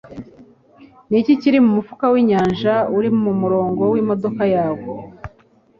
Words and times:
niki 1.09 1.33
kiri 1.41 1.59
mumufuka 1.65 2.05
winyanja 2.13 2.75
uri 2.97 3.09
mumurongo 3.21 3.83
wimodoka 3.93 4.43
yawe 4.55 4.83